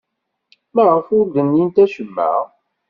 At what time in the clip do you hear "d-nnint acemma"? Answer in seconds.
1.33-2.31